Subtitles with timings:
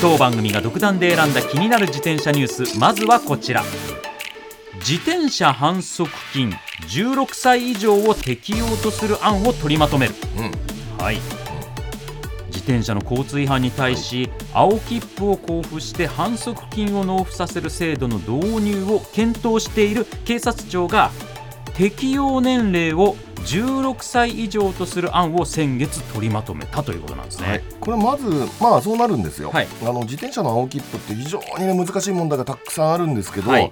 [0.00, 2.78] 当番組が独断で選んだ気になる自転車ニュース。
[2.78, 3.62] まずはこちら。
[4.80, 6.50] 自転車反則金
[6.88, 10.14] 16歳以上を適用とする案を取りまとめる、
[10.98, 11.16] はい。
[12.48, 21.10] 自転車の交通違反に対し、青切符を交付して反則金を納付させる制度の導入を検討している警察庁が
[21.74, 27.48] 適用年齢を16歳以上とする案を先月取りまとめたということなんですね。
[27.48, 28.26] はい、これまず
[28.60, 29.68] まあそうなるんですよ、はい。
[29.82, 33.70] あの自転車の青切符って非常にね難しい問題がたくさんあるんですけど、はい。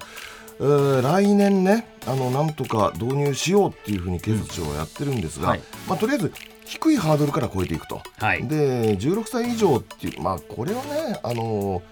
[0.61, 5.61] えー来年ねあのなんとか導入しようっていうふうに警察庁はやってるんですが、はい。
[5.89, 6.33] まあ、とりあえず
[6.65, 8.47] 低いハードルから超えていくと、はい。
[8.47, 11.83] で16歳以上っていうまあこれはねあの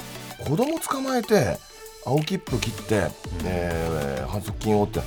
[0.46, 1.56] 子供捕まえて
[2.04, 3.06] 青切符切って、
[3.44, 5.00] えー反則金をって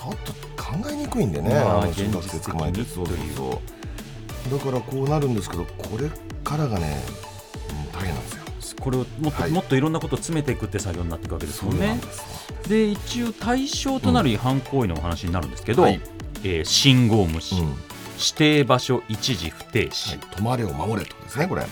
[0.00, 3.12] ちょっと考えにくいんでね、まああの中学生捕まえてそうだ
[4.58, 6.08] からこうなるんですけどこれ
[6.42, 6.96] からがね、
[7.86, 8.28] うん大変なんで
[8.62, 8.76] すよ。
[8.80, 9.50] これをもっと、はい。
[9.50, 12.00] もっといろんなことを詰めていくって作業になっていくわけですもんね。
[12.66, 16.00] で一応対象となる違反行為のお話になるんですけど、はい。
[16.44, 17.66] えー信号無視、うん。
[17.66, 17.76] はい、
[18.18, 21.66] 指定場所一時不停止、止まれを守れってことですねこれ。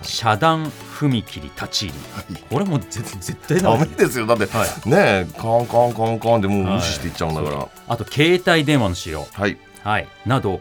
[0.00, 1.94] は遮断踏切立ち入
[2.28, 2.34] り。
[2.36, 2.38] い。
[2.50, 4.26] これもう絶絶対ダダメメですよ。
[4.26, 4.88] だって、はい。
[4.88, 7.68] ねえカンカンカンカンでもう無視していっちゃうんだから。
[7.88, 9.56] あと携帯電話の使用、はい。
[9.82, 10.60] はい、など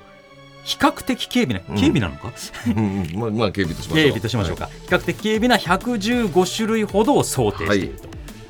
[0.63, 1.75] 比較的軽微なうん。
[1.75, 2.31] 軽微なのか、
[2.67, 3.19] うんうん。
[3.19, 4.03] まあまあ警備としましょう。
[4.03, 7.99] 軽微としましょうか、比較的軽微な115種類ほどを想定している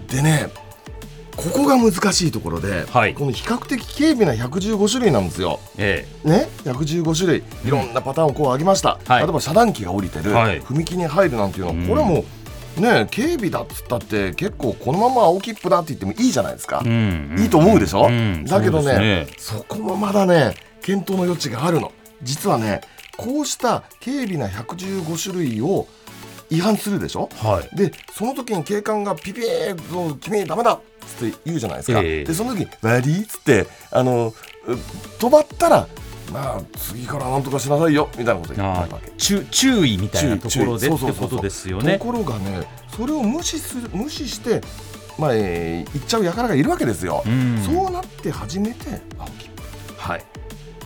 [0.07, 0.49] と、でね
[1.43, 3.13] ここが難しいところで、はい。
[3.13, 5.59] この比較的軽微な115種類なんですよ。
[5.77, 7.43] えね、115種類。
[7.65, 9.23] いろんなパターンをこう挙げました、はい。
[9.23, 10.61] 例えば遮断機が降りてる、はい。
[10.61, 11.87] 踏切に入るなんていうのは、うん。
[11.87, 12.25] これはも
[12.77, 21.91] うね警備だっつったって結構このまま青切符だって言ってもいいじゃないですか、えうんいいと思うでしょ、うんだけどねですそこもまだね検討の余地があるの。
[22.21, 22.81] 実はね
[23.17, 25.87] こうした軽微な115種類を
[26.49, 27.29] 違反するでしょ？
[27.35, 27.75] はい。
[27.75, 29.75] でその時に警官がピピー
[30.09, 32.23] と君ダメだっつって言うじゃないですか、ええ。
[32.23, 34.33] でその時に「悪い」っつってあの
[34.67, 34.71] う
[35.19, 35.87] 止まったら
[36.31, 39.11] まあ次からなんとかしなさいよみたいなこと言ってわけ。
[39.17, 41.97] 注注意みたいなところでってことですよね。
[41.97, 44.61] ところがねそれを無視する無視して
[45.17, 47.61] まあ、えー、言っちゃう輩がいるわけですよ、うん。
[47.65, 50.23] そうなって初めて青切符はい。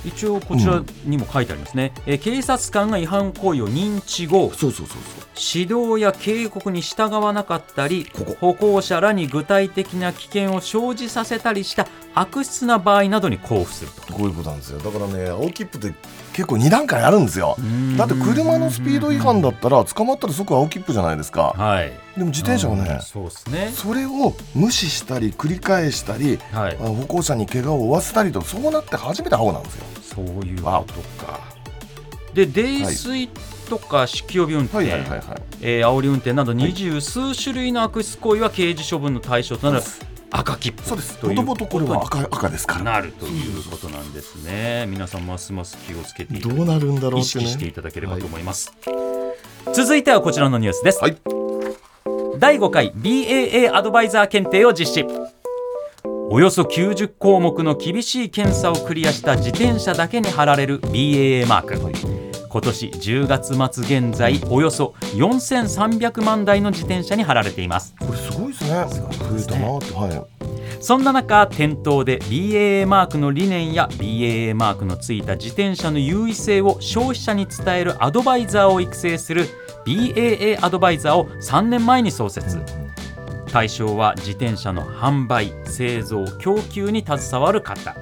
[0.06, 4.98] 一応こちらにも書いてありますね、えー警察官が違反行為を認知後そうそうそうそう
[5.36, 8.54] 指導や警告に従わなかったりここ。
[8.54, 14.14] 歩行者らに具体的な危険を生じさせたりした悪質な場合などに交付すると。
[14.14, 14.80] こういうことなんですよ。
[14.80, 15.94] だからね青切符って
[16.34, 17.58] 結構2段階あるんですよ。
[17.98, 21.54] だって車のスピード違反だったら捕まったら即青切符じゃないですか。
[21.58, 21.92] はい。
[22.16, 23.72] でも自転車はうんねそうですね。
[23.74, 26.78] それを無視したり繰り返したりはい。
[26.80, 29.86] あ歩行者に怪我を負わせたりとそうなって初めて青なんですよ。
[30.16, 30.86] そういうあこ
[31.20, 31.40] とか。
[32.34, 33.30] で泥酔
[33.66, 35.22] とか酒気帯び運転、はいはいはいはい。
[35.62, 39.84] えー煽り運転など二十数種類の悪質行為は刑事処分の対象となる
[40.32, 41.26] 赤切符そうです。
[41.26, 42.84] もともとこれは赤赤ですから。
[42.84, 44.86] なるということなんですね。
[44.88, 47.24] 皆さんますます気をつけてどうなるんだろうね。
[47.24, 48.74] 識していただければと思います、
[49.74, 51.18] 続いてはこちらのニュースです、はい。
[52.40, 55.08] 第5回 BAA アドバイザー検定を実施。
[56.30, 61.76] およそ90項目の厳しい検査をクリアした自転車だけに貼られる BAA マーク、
[62.54, 67.96] 今年10月末現在およそ4300万台の自転車に貼られています。
[68.00, 68.70] これすごいですね。
[68.70, 70.80] 増えたなってはい。
[70.80, 79.48] そんな中店頭で BAA マークの理念や BAA マークのついた自転車の優位性を消費者に伝えるアドバイザーを育成する
[79.88, 82.62] BAA アドバイザーを3年前に創設。
[83.52, 87.96] 対象は自転車の販売製造供給に携わる方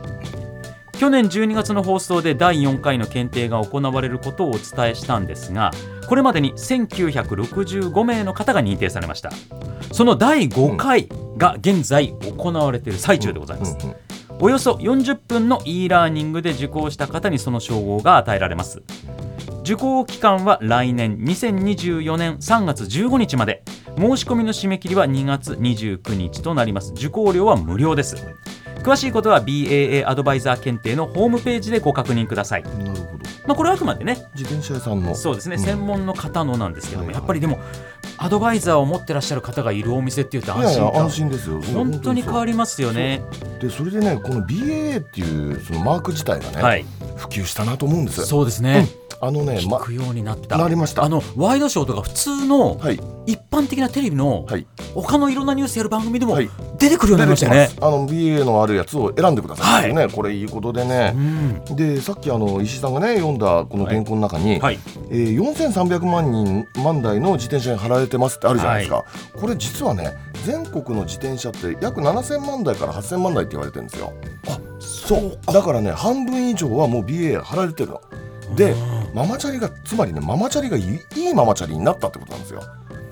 [1.01, 5.71] 去年12月の放送で第4回の検定が行われることをお伝えしたんですが
[6.05, 9.31] これまでに1965名の方が認定されました。
[9.91, 13.75] その第5回が現在行われている最中でございます、
[14.39, 18.83] およそ40分の e ラーニングで受講した方にその称号が与えられます。
[19.63, 23.63] 受講期間は来年2024年3月15日まで。
[23.97, 26.93] 申し込みの締め切りは2月29日となります。
[26.93, 28.15] 受講料は無料です
[28.81, 33.20] 詳しいことは BAA アドバイザー検定のホームページでご確認ください、なるほど。
[33.45, 34.25] まあ、これはあくまでね。
[34.35, 35.15] 自転車屋さんの。
[35.15, 35.61] そうですね、うん。
[35.61, 37.21] 専門の方のなんですけども、はいはい。
[37.21, 37.59] やっぱりでも
[38.17, 41.01] アドバイザーを持ってらっしゃる方がいるお店っていうと安心感。
[41.03, 41.61] 安心ですよ。
[41.73, 43.23] 本当に変わりますよね。
[43.59, 46.85] でそれでねこの BAA っていうそのマーク自体がね、はい、
[47.17, 48.25] 普及したなと思うんです。
[48.25, 48.87] そうですね。
[49.23, 50.57] あのねま聞くようになった。
[50.57, 51.03] なりました。
[51.03, 52.99] あのワイドショーとか普通のはい。
[53.27, 54.65] 一般的なテレビのはい。
[54.95, 56.49] 他のいろんなニュースやる番組でもはい。
[56.79, 57.69] 出てくるようになりましたよね。
[57.79, 61.13] あの BA のあるやつを選んでくださいっていうね、これいいことでね。
[61.15, 61.19] う、
[61.73, 61.75] ん。
[61.75, 64.79] でさっきあの石井さんがね読んだこの原稿の中に、はい。
[65.09, 70.13] えー、4300万人万台の自転車に貼られてますってあるじゃないですか、これ実はね
[70.45, 74.13] 全国の自転車って約7000万台から8000万台って言われてるんですよ。
[74.47, 75.39] あ、そう。
[75.45, 78.01] だからね半分以上はもう BA 貼られてるの。
[78.55, 78.75] で
[79.13, 82.61] ママチャリがつまりねママチャリがいいいいママチャリになったってことなんですよ。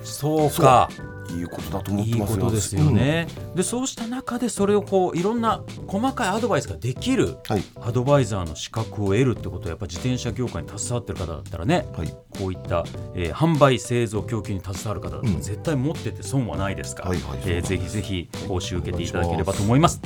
[0.03, 0.89] そうか。
[1.37, 2.37] いいことだと思っいいてますよ。
[2.37, 3.27] ことですよ、ね。
[3.55, 7.37] でそうした中でそれをこういろんな細かいアドバイスができる
[7.81, 12.07] アドバイザーの資格を得るってことはやっぱ自転車業界に携わってる方だったらねはい。
[12.37, 12.85] こういった、
[13.15, 15.41] えー販売製造供給に携わる方だったらうん。
[15.41, 17.03] 絶対持ってて損はないですか。
[17.03, 20.01] ら、はいはいえーぜひぜひ講習受けていただければと思います。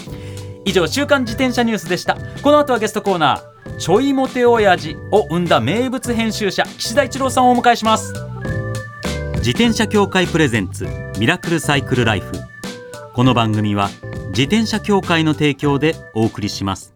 [0.65, 2.17] 以上週刊自転車ニュースでした。
[2.41, 8.13] この後はゲストコーナーちょいモテ親父を生んだ名物編集者岸田一郎さんをお迎えします
[9.45, 10.87] 自転車協会プレゼンツ
[11.19, 12.31] ミラクルサイクルライフ。
[13.13, 13.89] この番組は
[14.29, 16.95] 自転車協会の提供でお送りします。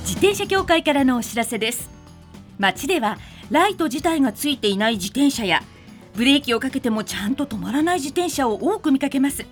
[0.00, 1.88] 自転車協会からのお知らせです。
[2.58, 3.18] 街では
[3.52, 5.62] ライト自体がついていない自転車や
[6.16, 9.46] ブレーキをかけてもちゃんと止まらない自転車を多く見かけます。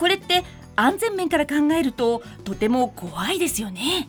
[0.00, 0.42] これって
[0.74, 4.08] 安全面から考えるととても怖いですよね。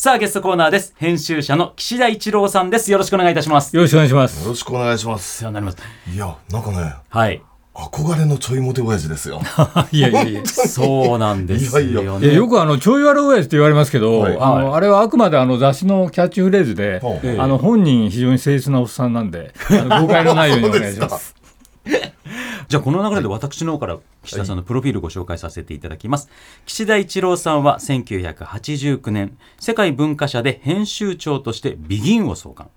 [0.00, 0.94] さあゲストコーナーです。
[0.96, 2.92] 編集者の岸田一郎さんです。
[2.92, 3.74] よろしくお願いいたします。
[3.74, 4.44] よろしくお願いします。
[4.44, 5.42] よろしくお願いします。
[5.42, 5.44] い
[6.16, 7.42] やなんかねはい。
[7.74, 9.40] 憧れのちょいモテ親父ですよ。
[9.90, 10.46] いやいやいや。
[10.46, 12.26] そうなんですよね。
[12.26, 14.36] いやよくあのちょい悪親父って言われますけど、はい。
[14.38, 17.26] あのあれはあくまであの雑誌のキャッチフレーズで、ほう。
[17.26, 21.34] ええあの本人非常に誠実なおっさんなんで、あの誤解のないようにお願いします。
[22.68, 26.28] じゃあこの流れで私の方から岸田さんのプロフィールご紹介させていただきます、
[26.66, 32.68] 岸田一郎さんは1989年世界文化社で編集長としてビギンを創刊。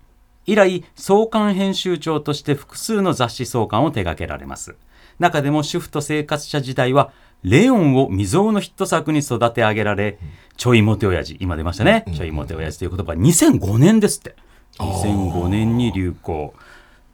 [0.46, 4.76] 以来創刊編集長として複数の雑誌創刊を手掛けられます。
[5.18, 7.12] 中でも主婦と生活者時代は
[7.42, 10.18] レオンを未曾有のヒット作に育て上げられ、
[10.56, 14.36] ちょいモテ親父今出ましたね、ちょいモテ親父という言葉2005年ですって。
[14.78, 16.54] 2005年に流行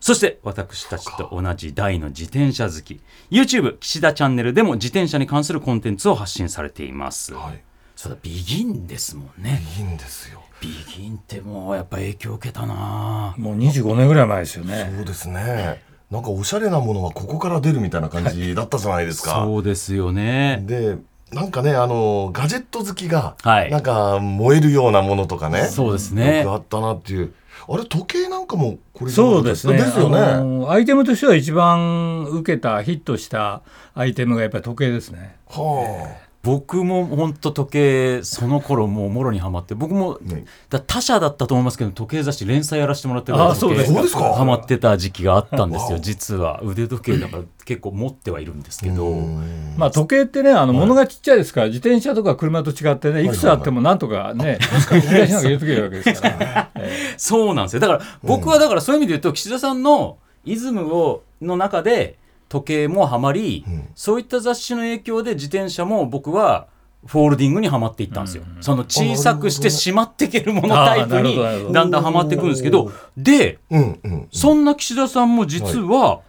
[0.00, 3.00] そして私たちと同じ大の自転車好き。
[3.30, 7.62] YouTube 岸田チャンネルでも自転車に関するコンテンツを発信されています、はい。
[7.96, 9.60] そうだビギンですもんね。
[9.76, 10.43] いいんですよ。
[10.60, 13.34] ビギンってもうやっぱ影響を受けたな。
[13.38, 14.93] もう25年ぐらい前ですよね。
[14.96, 15.82] そうですね。
[16.10, 19.44] なんかおしゃれなものはここから出るみたいな感じだったじゃないですか。
[19.44, 20.62] そうですよね。
[20.62, 20.96] で
[21.32, 23.70] なんかねあのガジェット好きが、はい。
[23.70, 25.64] なんか燃えるようなものとかね。
[25.64, 26.38] そうですね。
[26.38, 27.34] よくあったなっていう
[27.70, 29.75] あれ時計なんかもこれそうですね。
[29.75, 33.60] ですよね、アイテムとしては一番受けたヒットした
[33.94, 35.37] アイテムがやっぱり時計ですね。
[35.46, 44.34] は僕も本当時計その頃もうもろにはまって僕もねだ他社だったと思いますけど時計雑誌連載やらせてもらってるあそうですかそうですか。
[44.34, 46.60] ハマってた時期があったんですよ実は。
[46.62, 49.06] 腕時計だから結構持ってはいるんですけあど。
[49.08, 49.74] うん。
[49.76, 53.28] まあ時計ってね、あの物がちっちゃいですから、自転車とか車と違ってね、い。
[53.28, 54.58] くつあってもなんとかね、
[54.92, 56.70] 引き出しなんか入れとけるわけですから。
[56.76, 57.14] え。
[57.18, 57.80] そうなんですよ。
[57.80, 62.16] だから僕はだからそういう意味で言うと岸田さんのイズムをの中で
[62.48, 63.88] 時計もハマり、うん。
[63.94, 66.69] そういった雑誌の影響で自転車も僕は
[67.06, 71.36] フォールディングにはまっていったんですよ、その小さくしてしまっていけるものタイプに
[71.72, 76.20] だんだんはまっていくんですけどでうんうんそんな岸田さんも実は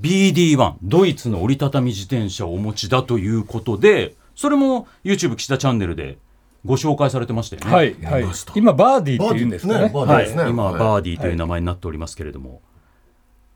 [0.00, 6.18] BD1 ドイツの折りたたみ自転車をお持ちだということでそれも YouTube 岸田チャンネルで
[6.64, 7.94] ご紹介されてましたよね。
[8.02, 8.32] えはい、はい。
[8.56, 9.88] 今、バーディーって言うんですかね。
[9.94, 10.80] バーディーはい今ははい。
[10.80, 12.60] バーディーという名前になっておりますけれども、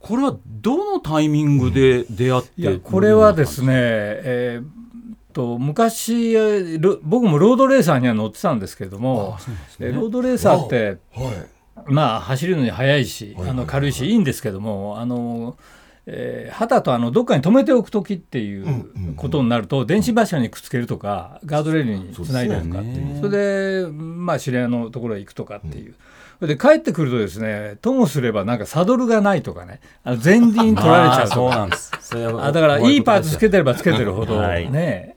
[0.01, 4.81] これはどのタイミングで出会って、いやこれはですね、えー
[5.33, 6.35] と昔
[6.81, 9.39] ロ僕もロードレーサーには乗ってたんですけれども、
[9.79, 11.93] えロードレーサーってはい。
[11.93, 15.57] まあ走るのに速いし、あの軽いしいいんですけどもあの、
[16.07, 19.15] えー旗とあのどっかに止めておく時っていうんうんううん。
[19.15, 23.21] ことになると、電信柱にくっつけるとかガードレールにつないだりとかっていう。
[23.21, 25.95] それでまあ知り合いのところへ行くとかっていう。
[26.41, 31.35] それで帰ってくるとですねともすればなんかサドルがないとかねあの前輪取られちゃうとか。
[31.37, 31.93] そうなんです。
[32.01, 34.71] それはあだからいいパーツつけてればつけてるほど、はい。
[34.71, 35.17] ね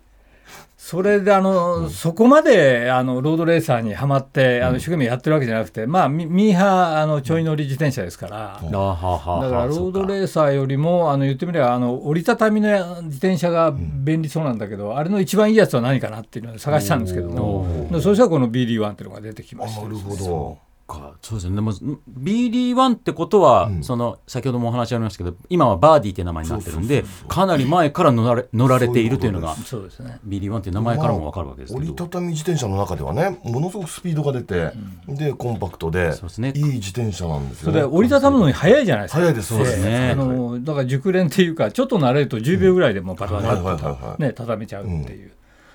[0.84, 12.68] それであの、そこまであのロードレーサーにはまってあの一生懸命やってるわけじゃなくて、まあミミーハーあのちょい乗り自転車ですから、あははだからロードレーサーよりもあの言ってみればあの折りたたみの
[13.04, 17.88] 自転車が便利そうなんだけど、あれの一番いいやつは何かなっていうのを探したんですけども。
[17.90, 21.56] でそしたらこの BD1 っていうのが出てきましたあなるほどかそうですね。
[21.56, 23.84] でも BD1 ってことは、うん。
[23.84, 30.20] その先ほどもお話ありましたけど今はバーディーって名前になってるんでかなり前から乗られ乗られているというのがそうですね。
[30.28, 34.72] BD1 っていう名前からも分かるわけですけど、折りたたみ自転車の中ではねものすごくスピードが出て、
[35.08, 36.54] でコンパクトでそうですね。
[36.56, 37.72] いい自転車なんですよ。
[37.72, 39.20] ねそれで折りたたむのに早いじゃないですか。
[39.20, 39.90] 早いですそうですね。
[39.90, 44.22] ええあのだから熟練っていうかちょっと慣れると10秒ぐらいでもうパタパタはいはいッとはいはい。
[44.22, 45.32] ね畳めちゃうっていう。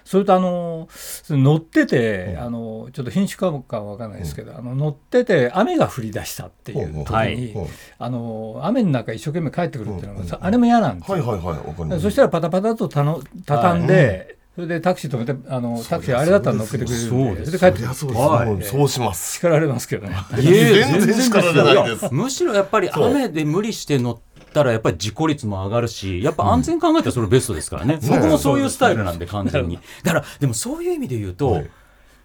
[0.08, 0.88] それとあの
[1.28, 7.54] 乗ってて、あのちょっと品種かもかわかんないですけど、あの乗ってて雨が降り出したっていう時に、
[7.98, 11.18] あの雨の中一生懸命帰ってくるっていうのが、さあれも嫌なんですよ。
[11.18, 12.00] はいはいはいわかります。
[12.00, 19.34] そしたらパタパタとたの畳んで、それでタクシー止めてあのタクシーあれだったら乗っけてくれるんでそれで帰ってそうです、そうします。
[19.34, 20.16] 叱られますけどね。
[20.40, 22.08] いえ全然力じゃないです。
[22.12, 24.18] むしろやっぱり雨で無理して乗っ
[24.50, 29.78] たらやっぱり事故率も上がるしやっぱ安全考えたらそれベストですからね、僕もそういうスタイルなんで完全に。
[30.04, 31.70] だからでもそういう意味で言うと、はい。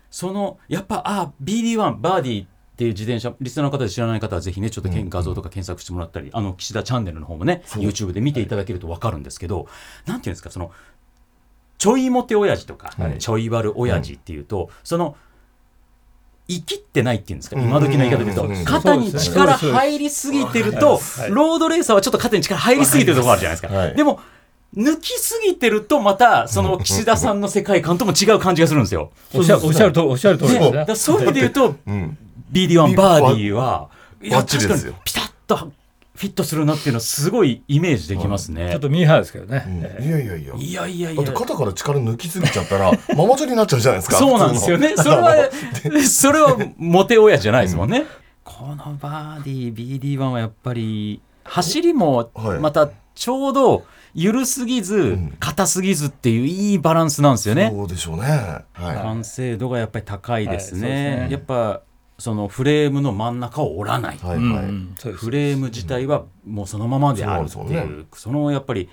[0.09, 9.67] そのやっぱあ BD1 バーディーっていう自転車リスナーの方で知らない方はぜひねちょっと画像とか検索してもらったり、あの岸田チャンネルの方もね YouTube で見ていただけると分かるんですけど、
[10.05, 10.71] なんていうんですかその
[11.77, 13.17] ちょいモテ親父とか、はい。
[13.17, 15.17] ちょい悪親父っていうと、その
[16.47, 17.59] 生きってないっていうんですか？
[17.59, 23.77] 今時の言い方で言うと、肩に力入りすぎてると、ロードレーサーはちょっと肩に力入りすぎてるところあるじゃないですか。
[23.77, 23.95] はい。
[23.95, 24.19] でも
[24.75, 29.11] 抜きすぎてるとまたその岸田さんの世界観とも違う感じがするんですよ。
[29.33, 30.95] おっしゃおっしゃるとおっしゃる通りですね。
[30.95, 32.17] そういう意味で言うとうん。
[32.51, 33.89] BD1 バーディーは、
[34.21, 35.71] いや確かにピタッと
[36.15, 38.69] フィットするなっていうのはすごいイメージできますね。
[38.69, 39.65] ちょっとミーハーですけどね。
[39.99, 41.31] いやいやいやいやいやいやだって。
[41.31, 44.93] 肩から力抜きすぎちゃったらママチャリになっちゃうじゃないですか そうなんですよね。
[44.97, 45.49] それは、
[46.07, 48.05] それはモテ親じゃないですもんね。
[48.43, 57.71] このバーディー、BD1 はやっぱり、走りもはいまたちょうど緩すぎずん、硬すぎずっていういいバランスなんですよね。
[57.73, 58.23] そうでしょうね
[58.73, 60.75] はい完成度がやっぱり高いです。
[60.75, 61.81] ねやっぱ、
[62.19, 64.17] そのフレームの真ん中を折らない。
[64.17, 68.89] はいうんはいフレーム自体はもうそのままであるっていう、そのやっぱり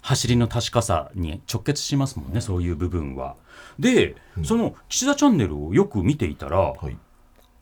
[0.00, 3.36] 走りの確かさに直結しますもんね、そういう部分は。
[3.78, 6.96] で、その岸田チャンネルをよく見ていたら、はい。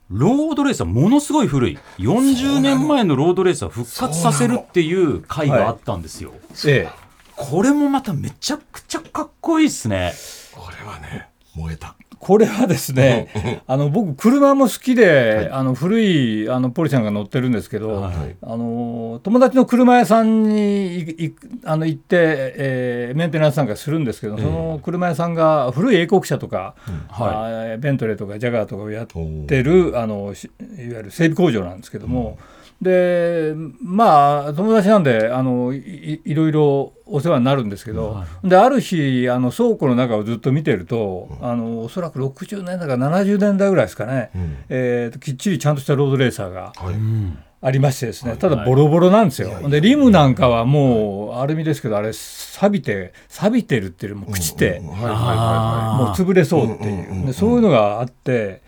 [0.08, 1.78] ロードレーサーものすごい古い。
[1.98, 6.32] 40年前のロードレーサーを復活させるっていう回があったんですよ。
[6.66, 7.02] ええ。
[7.36, 10.12] これもまためちゃくちゃかっこいいですね。
[10.54, 18.36] これはね燃えたこれはですね、あの僕車も好きで、あの古いあのポリちゃんが乗ってるんですけど、はい。
[18.40, 26.76] あの友達の車屋さんにいいあの行って、えーメンテナンスなんかするんですけど、その車屋さんが古い英国車とか、
[27.08, 29.06] はあーベントレーとかジャガーとかをやっ
[29.48, 30.48] てるあのしい
[30.92, 32.38] わゆる整備工場なんですけども、
[32.80, 33.52] で
[33.82, 44.56] まあ友達なんであのいいいろいろお世話になるんですけど、はである日あの倉庫の中をずっと見てると、あのおそらく60年代から70年代ぐらいですかね、うん。
[44.68, 46.94] えーときっちりちゃんとしたロードレーサーがはい。
[46.94, 46.96] い。
[46.96, 47.38] うん。
[47.64, 49.68] ありましてですね、ただボロボロなんですよ。
[49.68, 56.90] でリムなんかはもうアルミですけどあれ錆びて錆びてるっていうよりも朽ちて、うんうんはいはいはもう潰れそうっていう。
[56.90, 57.26] んうんうんううん。
[57.26, 58.62] でそういうのがあって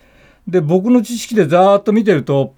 [0.47, 2.55] で僕の知識でざーっと見てると,、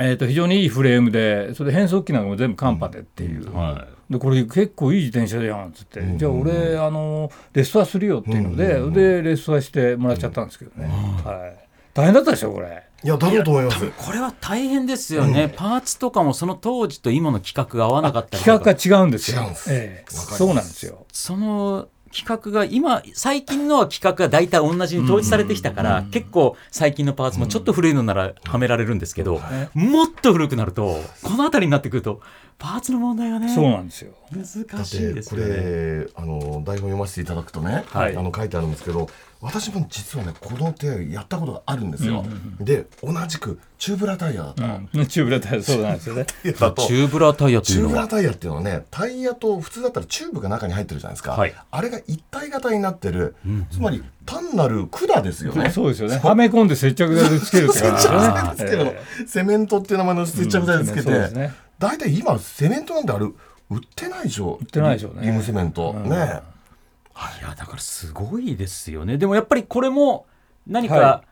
[0.00, 3.54] えー、と非常にいいフレームでそれで変速機なんかも全部カンパでっていう。
[3.54, 6.18] はでこれ結構いい自転車じゃんっつって、うん。
[6.18, 8.82] じゃあ俺あのレストアするよっていうので、うん。
[8.84, 10.88] うんでレストアしてもらっちゃったんですけどね、
[11.24, 12.82] はい、大変だったでしょこれ。
[13.02, 13.86] いいやだろうと思います。
[13.96, 19.40] これは大変ですよね、パーツとかもその当時と今の規格が合わなかったりと企か画が違うんですよ。
[19.40, 19.72] 違うんです。
[19.72, 20.10] ええ。
[20.10, 21.06] そうなんですよ。
[21.12, 29.40] その規格が今最近のは規格が大体同じに統一されてきたから、結構最近のパーツもちょっと古いのならはめられるんですけど、
[29.74, 32.20] もっと古くなるとこの辺りになってくると
[32.60, 34.12] パーツの問題がねそうなんですよ。
[34.30, 35.54] 難しい出てこすよね。
[35.54, 38.16] れあの台本読ませていただくとね、はい。
[38.16, 39.08] あの書いてあるんですけど
[39.40, 42.22] 私も実はねこの手やったことがあるんですよ、
[42.60, 46.26] で同じくチューブラタイヤだった、うん、 チューブラタイヤそうなんですよね。
[46.42, 51.54] チューブラタイヤとチューブラいうのはタイヤっていうのはねタイヤと普通だったらチューブが中に入ってるじゃないですか、はい。
[51.70, 53.34] あれが一体型になってる、
[53.70, 55.70] つまり単なる管ですよね。
[55.70, 56.20] そうですよね。
[56.22, 58.52] はめ込んで接着剤でつけるって感じですよね。
[58.54, 58.94] つけるの、
[59.26, 65.26] セメントっていう名前の接着剤でつけて、うんそうですね大体今セメントなんてあれ売ってないでしょ売ってないでしょうね。
[65.26, 66.16] リムセメント、ね。
[66.16, 67.42] い。
[67.42, 69.16] やだからすごいですよね。
[69.16, 70.26] でもやっぱりこれも
[70.66, 71.24] 何はか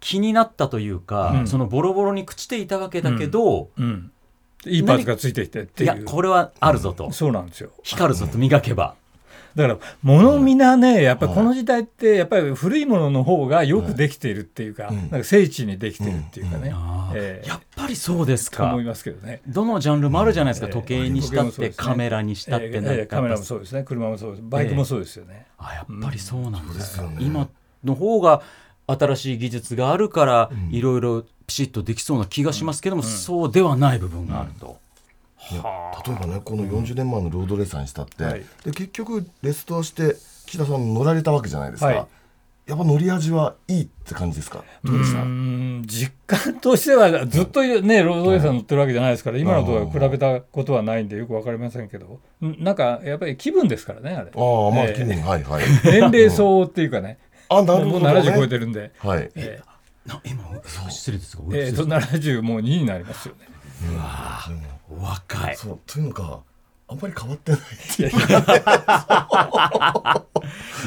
[0.00, 1.46] 気になったというか、うん。
[1.46, 4.10] そのボロボロに朽ちていたわけだけど、うん。
[4.66, 5.98] いいパーツがついてきてっていいう。
[5.98, 7.70] やこれはあるぞと、そうなんですよ。
[7.82, 8.96] 光るぞと磨けば、
[9.54, 14.96] だから物みなね、やっぱりこの時代ってやっぱり古いものの方がよくできているっていうか、うん。
[14.96, 16.74] なんか精緻にできているっていうかね、
[17.14, 17.48] ええ。
[17.48, 18.64] やっぱりそうですか。
[18.64, 19.42] と思いますけどね。
[19.46, 20.72] どのジャンルもあるじゃないですか、ええ。
[20.72, 25.46] 時計にしたって、カメラにしたってええなんかええカメラもそうですね、車もそうです、バイクもそうですよね。
[25.58, 27.48] あやっぱりそうなんですよ、今
[27.84, 28.42] の方が
[28.86, 34.82] 新しい技術があるから、いろいろピシッとできそうな気がしますけども、そうではない部分があると。
[35.52, 35.62] いや
[36.06, 38.44] 例えばねこの40年前のロードレーサーにしたって、はい。
[38.64, 41.96] で結局レストアして岸田さん乗られたわけじゃないですか、はい。
[42.66, 44.64] やっぱ乗り味はいいって感じですか？
[44.82, 45.20] どうでした？
[45.20, 52.20] うーん実感としてはずっとねロードレーサー乗ってるわけじゃないですから今のとは比べたことはないんでよく分かりませんけど。
[52.42, 54.30] んなんかやっぱり気分ですからねあれ。
[54.34, 54.98] ああまあええ。
[54.98, 55.64] 気分、はいはい。
[55.84, 57.18] 年齢相応っていうかね。
[57.50, 59.30] あなるもうほど、ね、70超えてるんで、はい。
[59.34, 59.60] え
[60.06, 60.44] な今
[60.90, 63.40] 失礼ですが、おええーといくつですか？70もう2になりますよね。
[64.83, 65.56] お若い。
[65.56, 66.40] そうというのか
[66.86, 67.60] あんまり変わってない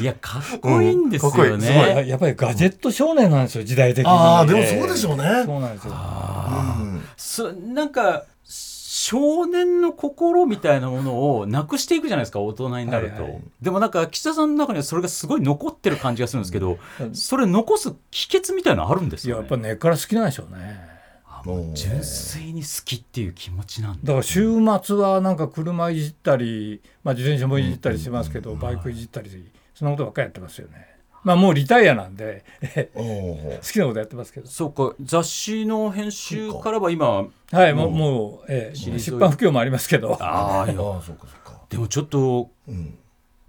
[0.00, 1.60] いやかっこいいんですようんいい。
[1.60, 1.76] すごね。
[1.76, 5.92] ややっぱりガジェット少年なんですよ時代的にああでもそうでしょうね、そうなんですよ。
[5.92, 5.96] う
[6.82, 7.04] ん。
[7.16, 13.42] すなんか少年の心みたいなものをなくしていくじゃないですか大人になると、はいはい。
[13.60, 17.14] でもなんか岸田さんの中にはそれがすごい残ってる感じがするんですけど、うん。
[17.14, 20.97] それ残す秘訣みたいなのあるんですよ、ね、いややっぱ根っから好きなんでしょうね
[21.44, 23.98] もう純粋に好きっていう気持ちなんだ。
[24.02, 30.86] だから週末はなんか車いじったり、まあ、自転車もいじったりしますけど、バイクいじったりそんなことばっかりやってますよね。
[31.24, 32.44] まあもうリタイアなんで
[32.94, 33.00] 好
[33.60, 34.46] きなことやってますけど。
[34.46, 40.16] そうか雑誌の編集からは今はいもうもう、ええ退い出版不況もありますけど。
[40.20, 40.80] ああいや。
[40.80, 41.60] ああそうかそうか。
[41.68, 42.98] でもちょっとうん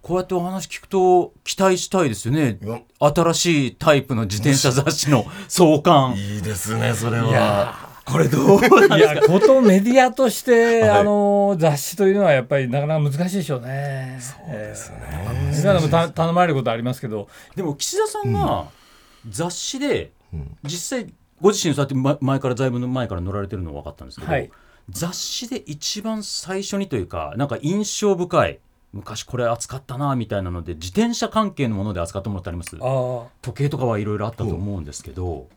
[0.09, 2.57] こうやってお話聞くと期待したいですよね。
[2.99, 6.15] 新しいタイプの自転車雑誌の 創刊。
[6.15, 10.89] いいですねそれいはやこれどうなんいやことメディアとして、 はい。
[11.01, 14.17] あの雑誌というのはやっぱりなかなか難しいでしょうね。
[14.19, 14.97] そうですね。
[15.61, 18.65] 今でもた頼まれることありますけど、でも岸田さんが
[19.29, 20.57] 雑誌でうん。
[20.63, 24.49] 実際ご自身そうやって前前からだいぶ前から乗られてるのは分かったんですけど、はい。
[24.89, 28.59] 雑誌で一番最初にというかなんか印象深い
[28.91, 32.75] 昔これ扱ったなみたいなので自転車関係のもので扱ったものってあります
[33.41, 35.47] 時計とかはいろいろあったと思うんですけど、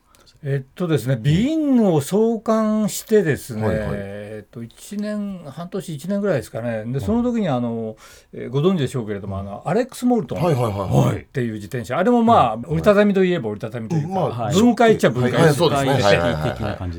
[0.45, 3.89] えっとですね、ビーンを創刊してですね、はいはい。
[3.93, 6.85] えっと1年半年1年ぐらいですかね。
[6.87, 7.97] でその時にあの、
[8.33, 10.39] えーご存知でしょうけれどもあのアレックスモルトン。
[10.41, 11.97] っていう自転車。
[11.97, 14.55] あれもまあ、折りたたみといえば折りたたみというか、まあはい。
[14.55, 15.77] 分解っちゃ分解はいはいそうで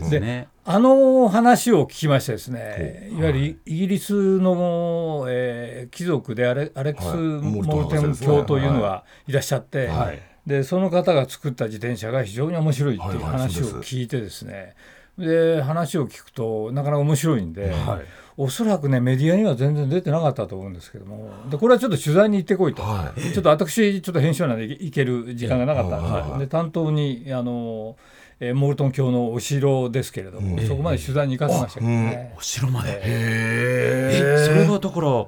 [0.06, 0.48] すね。
[0.66, 14.76] あの話を聞きましてですね、いわゆるイイギリスの、えー貴族でアレアレックス・はいモルテン教というのがいらっしゃって、はいでその方が作った自転車が非常に面白いっていうはいはい話を聞いてですね、
[15.18, 18.06] で話を聞くとなかなか面白いんで、はい。
[18.36, 22.82] おそらくねメディアには全然出てなかったと思うんですけどもでこれはちょっと取材に行ってこいと。
[22.82, 23.22] はい。
[23.32, 27.96] ちょっと私、ちょっと編集なんで行ける時間がなかったんですけど、はいで担当にあの、
[28.40, 30.68] えーモルトン教のお城ですけれども、うん。
[30.68, 32.90] そこまで取材に行かせましたけどね、お城まで。
[32.90, 35.26] へええそれがだから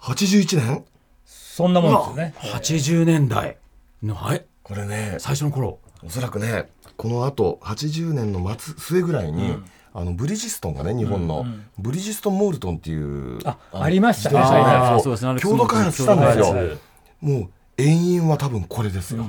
[0.00, 0.84] 81年？
[1.26, 3.04] そんなもんですよね。
[3.04, 3.48] 80年代。
[3.48, 3.59] の
[4.08, 4.44] はい。
[4.62, 5.78] これね最初の頃。
[6.02, 9.56] おそらくねこのあと80年の末末ぐらいに、
[9.92, 11.44] あのブリヂストンがね日本の、
[11.78, 15.40] ブリヂストンモールトンっていうあのありましたね。
[15.40, 16.78] 共同開発したんですよ。
[17.20, 19.26] もう遠因は多分これですよ、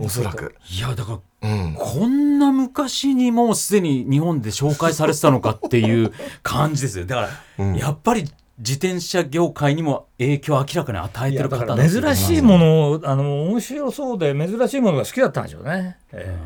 [0.00, 7.06] おそらく、いやだからうん、こんな昔にもうすでに日本で紹介されてたのかっていう感じですよ。
[7.06, 7.20] だか
[7.58, 7.76] ら、うん。
[7.76, 8.24] やっぱり
[8.58, 15.96] 自転車業界にも影響を明らかに与えてる方だから珍しいもものをあの面白そうで珍しいものが好きだったんでしょうね。
[16.12, 16.36] え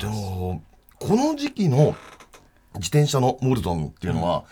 [0.00, 0.62] でも
[0.98, 1.94] この時期の
[2.74, 4.44] 自転車のモルトンっていうのは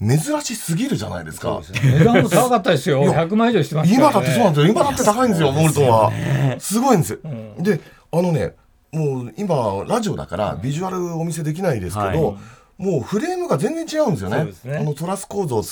[0.00, 3.02] 珍しすぎるじゃないですか、え値段も高かったですよ。
[3.02, 4.12] 100万以上してますから、ね。
[4.12, 4.72] 今だってそうなんですよ。
[4.72, 6.56] 今だって高いんですよモルトンは。
[6.58, 7.62] すごいんです、ん。
[7.62, 8.56] であのね
[8.92, 12.36] もう今ラジオだからビジュアルお見せできないですけど、はい
[12.82, 14.44] もうフレームが全然違うんですよね。
[14.64, 14.76] ね。
[14.78, 15.68] あのトラス構造って。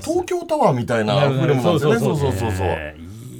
[0.00, 1.98] 東京タワーみたいなフレームなんですよね。
[1.98, 2.32] そそううそう。
[2.32, 2.68] そうそう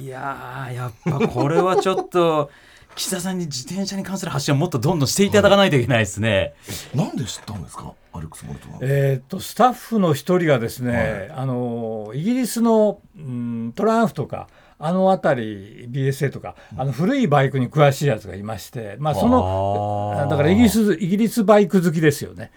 [0.03, 2.51] いやーやっぱこれはちょっと
[2.95, 6.53] 岸田さんに自転車に関する発信をもっとどんどんしていただかないといけないですね。
[6.93, 7.91] なんで知ったんですか？
[8.13, 8.77] アレックス・モルトは。
[8.81, 14.47] えー、とスタッフの一人がですね、あのイギリスの、うん、トランフとか
[14.79, 22.51] あの辺り BSA とかあの古いバイクに詳しいやつがいまして、まあ、そのだからイギリスイギリスバイク好きですよね、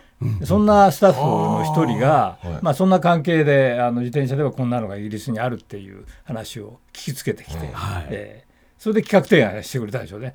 [0.44, 8.06] そんなスタッフの一人が、まあ、そんな関係であの自転車ではこんなのがイギリスにあるっていう話を聞きつけてきて、はい。
[8.10, 10.32] えーそれで企画提案してくれたでしょうね。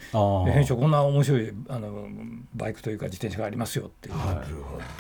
[0.54, 2.08] 編集こんな面白いあの
[2.54, 4.16] バイクというか自転車がありますよっていう、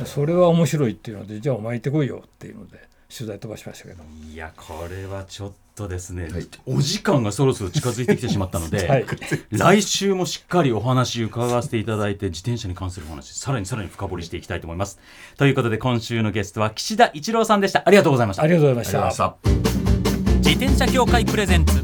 [0.07, 2.79] それは面白いっていうのでじゃあお前行ってこいよっていうので
[3.15, 6.29] 取材飛ばしましたけど、いやこれはちょっとですね、
[6.65, 9.05] お時間がそろそろ近づいてきてしまったので、 はい、
[9.51, 14.99] 来週もしっかりお話伺わせていただいて自転車に関するお話さらにさらに深掘りしていきたいと思います。
[15.37, 17.83] ということで今週のゲストは岸田一郎さんでした。
[17.85, 18.43] ありがとうございました。
[18.43, 20.49] ありがとうございまありしたがとうございました。
[20.49, 21.83] 自転車協会プレゼンツ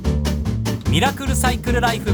[0.90, 2.12] ミラクルサイクルライフ。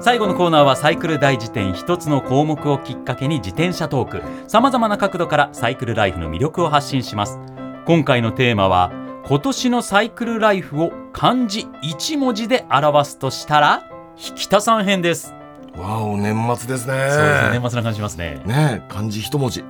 [0.00, 4.50] 最後のコーナーはサイクル大辞典一つの項目をきっかけに自転車トーク。
[4.50, 7.38] さまざまな角度からサイクルライフの魅力を発信します
[7.84, 8.92] 今回のテーマは
[9.26, 15.34] 今年のサイクルライフを漢字一文字で表すとしたら引田さん編です、
[15.74, 16.92] わお年末ですね。
[16.92, 18.40] そうですね年末な感じしますね。
[18.46, 19.64] ね漢字一文字。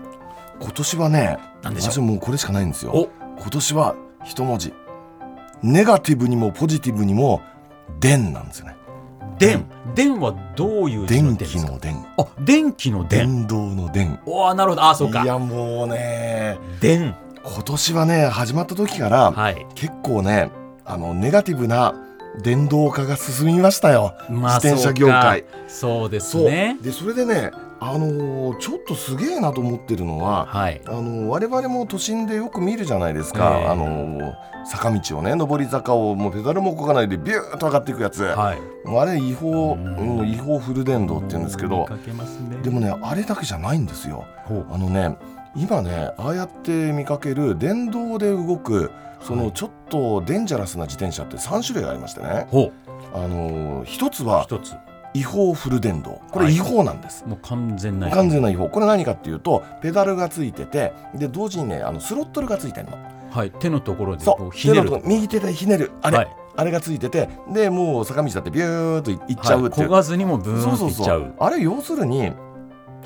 [0.61, 1.93] 今年はね何でしょう？
[1.93, 2.93] 私もうこれしかないんですよ。
[2.93, 3.09] お。
[3.41, 4.75] 今年は一文字。
[5.63, 7.41] ネガティブにもポジティブにも
[7.99, 8.77] 電なんですよね。
[9.39, 9.65] 電。
[9.95, 12.05] 電はどういう電気の電。
[12.19, 13.27] あ電気の電。
[13.27, 14.21] 電動の電。
[14.27, 14.85] おーなるほど。
[14.85, 15.23] あそうか。
[15.23, 16.59] いやもうね。
[16.81, 19.67] 電今年はね始まった時からはい。
[19.75, 20.51] 結構ね
[20.85, 21.95] あのネガティブな
[22.43, 25.45] 電動化が進みましたよ、まあ自転車業界。
[25.69, 26.79] そうですね。
[26.81, 30.81] でそれでねあのーちょっとすげえなと思ってるのははい。
[30.87, 33.67] あの我々も都心でよく見るじゃないですか、ええ。
[33.67, 38.59] あの坂道をね上り坂をもうペダルもこがないでビューッと上がっていくやつ、はい。
[38.87, 40.21] あれ違法、うん。
[40.21, 41.87] うん違法フル電動って言うんですけど。
[41.89, 41.97] ね。
[42.63, 44.25] でもねあれだけじゃないんですよ。
[44.71, 45.17] あのね
[45.55, 49.45] 今ねああやって見かける電動で動くそはい。
[49.45, 52.47] のちょっとデンジャラスな自転車って3種類ありましてね。
[52.51, 52.73] ほう。
[53.15, 54.75] あの一つは一つ。
[55.15, 56.21] 違法フル電動。
[56.31, 56.49] こはい。
[56.49, 58.69] れ違法なんです、もう完全な完全な違法。
[58.69, 62.99] これ何かっていうとペダルがついててで同時にねあのスロットルがついてるの。
[63.31, 63.51] はい。
[63.51, 64.37] 手のところでそう。
[64.39, 64.91] こうひねる。
[65.05, 65.93] 右手でひねる。
[66.03, 66.29] あれ、はい。
[66.57, 69.89] あれがついててでもう坂道だってビューっといいっちゃうっていう、はい。
[69.89, 71.21] 焦がずにもブーンそうそうそっていっちゃう。
[71.21, 71.35] う。
[71.39, 72.33] あれ要するに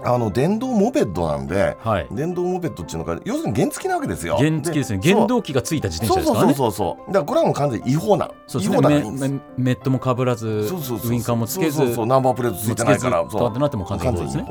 [0.06, 2.06] あの電動モペッドなんではい。
[2.10, 4.36] 電動モペッドっていうのが要するに原付きなわけですよ。
[4.36, 4.98] 原付ですね。
[5.00, 6.54] で原動機がついた自転車そうですからね。
[6.54, 8.76] そうそうそうそうだからこれはもう完全に違法な違そうですね。
[8.76, 12.06] メ法なのがいいんですメメットもかぶらずそうそうそうウインカーもつけずそうそうそう。
[12.06, 13.20] ナンバープレートついてないから。
[13.20, 14.44] つけずとかってなっても完全に違法ですね。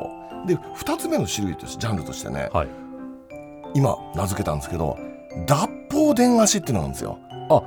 [0.46, 2.68] で2つ目の種類としてジャンルとしてねはい。
[3.74, 4.96] 今名付けたんですけど
[5.46, 7.18] 脱法電足っていうのなんですよ。
[7.48, 7.62] あ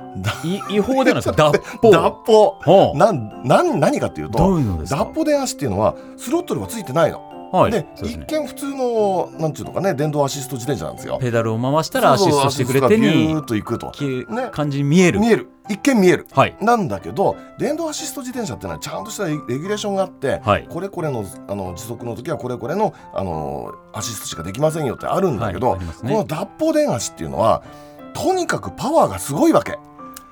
[0.68, 1.32] 違法ではないですか？
[1.52, 1.90] 脱法。
[1.90, 2.92] 脱法。
[2.96, 7.72] なんなん何かっていうどとういう脱法電足っていうのはスロットルがついてないの、はい。
[7.72, 7.94] でね。
[8.02, 11.18] 一見普通のなんていうのかね電動アシスト自転車なんですよ。
[11.20, 13.90] ペダルを回したらアシストしてくれてそうそうアシストがビにューッと行くと。
[13.90, 14.48] きね。
[14.52, 15.20] 感じに見える。
[15.20, 15.48] 見える。
[15.68, 16.26] 一見見える。
[16.32, 16.56] はい。
[16.60, 20.66] なんだけど電動アシスト自転車っていうのはちゃんとしたレレギュレーションがあって、はい。
[20.68, 25.86] これこれのあの時速の時はこれこれのあのアシストしかできませんよってあるんだけど、はいね。
[26.02, 27.62] この脱法電足っていうのは
[28.14, 29.78] とにかくパワーがすごいわけ。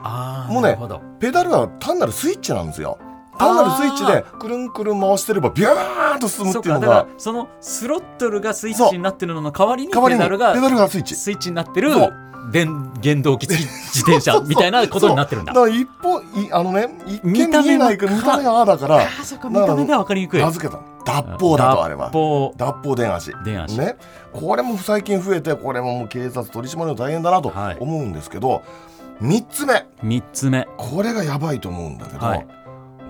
[0.01, 0.79] ああもうね
[1.19, 2.99] ペダルは単なるスイッチなんですよ
[3.39, 7.07] 単なるスイッチでくるんくるん回してればビューンと進むそうっていうのが。
[7.17, 11.15] そのスロットルがスイッチになってるのの代わりにペダルがペダルがスイッチ。
[11.15, 12.15] スイッチになってるそう。
[12.51, 15.53] 電原動機付き自転車みたいなことになってるんだ。
[15.53, 15.67] そう。
[15.67, 20.41] だから一歩いあのね一見見た目見えないけどは見た目はああだからあーそっか見た目では分かりにくい。
[20.41, 20.85] 名付けたの。
[21.05, 22.07] 脱法だとあれは。
[22.07, 22.95] 脱法。
[22.97, 23.35] 電足。
[23.45, 23.79] 電足。
[23.79, 23.97] ね。
[24.33, 27.77] これも最近増えてこれももう警察取り締まりの大変だなとはい。
[27.81, 28.63] 思うんですけど、
[29.21, 29.87] 三つ目。
[30.03, 30.67] 三つ目。
[30.79, 32.47] これがやばいと思うんだけど、はい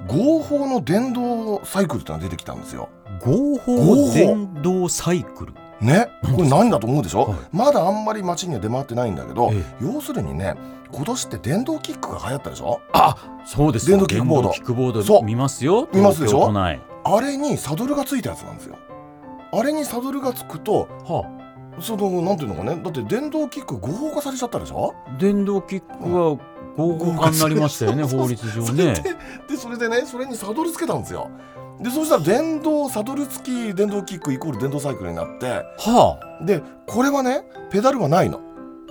[0.08, 2.88] 合法の電動サイクルってのが出てきたんですよ。
[3.20, 5.52] 合法電動サイクル。
[5.80, 7.38] ね、これ何だと思うでしょ、はい。
[7.52, 10.56] まだあんまり街には出回ってないんだけど、え要するにね
[10.90, 12.80] 今年って電動キックが流行ったでしょ？
[12.92, 14.50] あそうです電動キックボード。
[14.50, 15.20] 電動キックボーそう。
[15.20, 15.88] ド見ますよ。
[15.94, 18.76] 見ますでしょあれにサドルがついたやつなんですよ。
[19.52, 21.24] あれにサドルがつくとは
[21.80, 22.80] そのなんていうのかね？
[22.82, 24.94] だって電動キック合法化されちゃったでしょ？
[25.06, 26.38] あ電動キックは
[26.78, 28.94] 合法化になりましたよね法律上ね。
[28.94, 29.02] で
[29.50, 31.28] でそれでねそれにサドルつけたんですよ。
[31.80, 35.46] でそうしたら電動サドル付き電動キックイコール電動サイクルになって。
[35.78, 38.40] はでこれはねペダルはないの。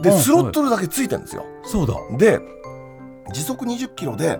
[0.02, 1.46] ではいスロットルだけついてるんですよ。
[1.64, 1.96] あそうだ。
[2.18, 2.40] で
[3.34, 4.40] 時速20キロで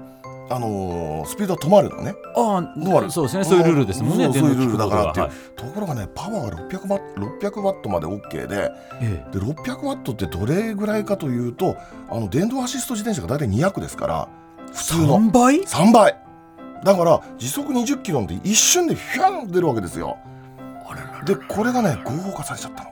[0.50, 2.16] あのースピードは止まるのね。
[2.36, 2.40] あ
[2.78, 3.08] 止まる。
[3.08, 3.44] あそうですね。
[3.44, 4.26] そういうルールですもんね。
[4.26, 4.78] そうそういうルール。
[4.78, 9.26] だからっていう、電動ところがねパワーが600ワット600ワットまで OK でードははいえ。
[9.32, 11.76] で600ワットってどれぐらいかというと
[12.10, 14.30] あの電動アシスト自転車が大体200ですから
[14.74, 15.20] 普え通の。
[15.20, 16.18] 3倍？3倍。
[16.84, 20.18] だから時速20キロなんて一瞬でヒュン出るわけですよ。
[21.26, 22.92] でこれがね合法化されちゃったの。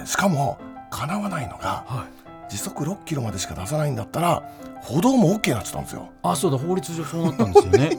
[0.00, 0.58] でしかも
[0.90, 2.17] かなわないのがはい
[2.48, 4.42] 時速6キロまでしか出さないんだったら
[4.82, 6.08] 歩道も OK になっちゃったんですよ。
[6.22, 7.90] あそうだ法律上そうなったんですよね。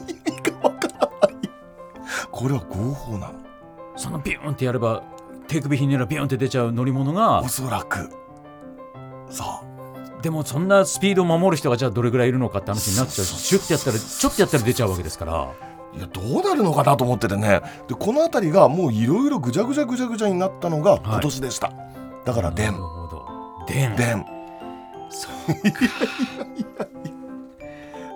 [2.30, 3.34] これは合法なの。
[3.96, 5.02] そのビューンってやれば
[5.46, 8.10] 手首ひねらビューンって出ちゃう乗り物がおそらく。
[9.30, 9.44] そ
[10.18, 15.48] うでもそんなスピードを守る人がじゃあどれぐらいいるのかって話になっちゃうしシュッてやったらちょっとやったら出ちゃうわけですから。
[15.92, 21.72] いやどうなるのかなと思っててねでこの辺りがもういろいろぐちゃぐちゃぐちゃぐちゃになったのが今年でした、
[22.24, 22.54] だからな
[23.66, 24.39] 電
[25.10, 26.70] るほど電電そう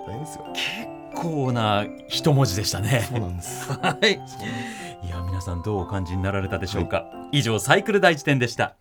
[0.07, 0.45] 大変ですよ。
[0.53, 3.07] 結構な一文字でしたね。
[3.09, 3.71] そうなんです。
[3.71, 4.13] はい。
[5.05, 8.75] いや皆さんどうお感じになられたでしょうか、以上サイクル大辞典でした。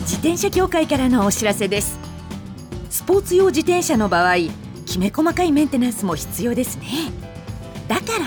[0.00, 1.98] 自転車協会からのお知らせです。
[2.90, 4.36] スポーツ用自転車の場合
[4.86, 6.86] きめ細かいメンテナンスも必要ですね。
[7.88, 8.26] だから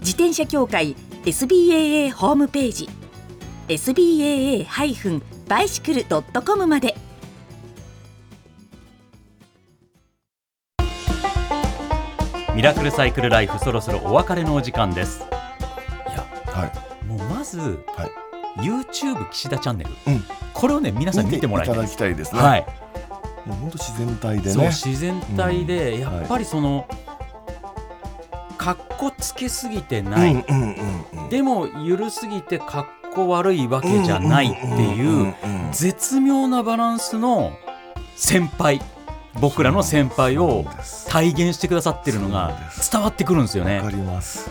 [0.00, 2.88] 自転車協会 SBAA ホームページ
[3.68, 6.96] SBAA-bicycle.com まで。
[12.54, 15.20] ミラクルサイクルライフそろそろお別れのお時間です。
[15.20, 15.22] い
[16.12, 16.72] やはい。
[17.06, 18.10] もうまず、はい。
[18.60, 20.24] YouTube 岸田チャンネル、うん。
[20.52, 22.66] これをね皆さん見てもらいたいただですきたいですね、はい、
[23.46, 26.00] もう本当自然体でそうね自然体で、うん。
[26.00, 27.09] やっぱりその、かっ
[29.00, 30.44] こつけすぎてない、
[31.30, 35.34] でもゆるすぎてかっこ悪いわけじゃないっていう
[35.72, 37.52] 絶妙なバランスの
[38.14, 38.82] 先輩。
[39.40, 40.66] 僕らの先輩を
[41.08, 42.52] 体現してくださってるのが
[42.92, 43.78] 伝わってくるんですよね。
[43.78, 43.90] わか。
[43.90, 44.50] ります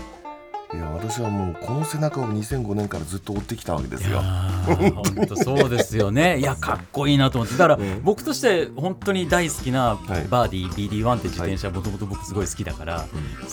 [0.72, 4.22] いや私はもうこの背中を2005年からずっと追ってきたわけですよ。
[4.22, 6.38] ー本当そうですよね。
[6.40, 7.58] いやかっこいいなと思って。
[7.58, 8.04] だからうん。
[8.04, 10.28] 僕として本当に大好きなはい。
[10.30, 13.06] バーディー BD1 って自転車もともと僕すごい好きだから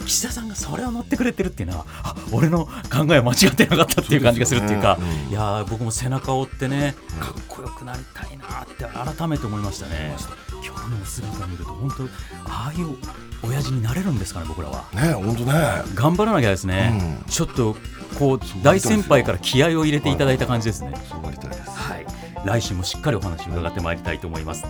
[0.05, 8.85] 岸田さんがそれを乗ってくれてるっていうのはあ俺の考えは間違ってなかったっていう感じがするっていうかねうんいやー僕も背中を追ってねかっこよくなりたいなって
[9.17, 10.15] 改めて思いましたね。
[10.67, 12.05] 今日のお姿を見ると本当
[12.51, 12.97] ああいう
[13.43, 14.85] 親父になれるんですかね僕らは。
[14.93, 15.53] ね本当ね。
[15.95, 17.06] 頑張らなきゃですね。
[17.29, 17.77] ちょっと
[18.19, 20.93] こう大先輩から気合を入れていただいた感じですね。
[21.67, 22.07] はい、
[22.45, 24.65] 来週もしっかりお話を伺ってまいりたいと思います。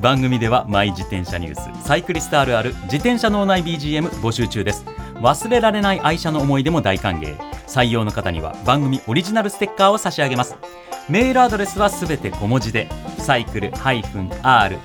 [0.00, 4.84] 番組ではマイ自転車ニュースサイクリストあるある自転車脳内 BGM 募集中です。
[5.14, 7.36] 忘れられない愛車の思い出も大歓迎。
[7.66, 10.54] 採用の方には番組オリジナルステッカーを差し上げます。
[11.08, 14.84] メールアドレスはすべて小文字でサイクル -r-tbs.co.jp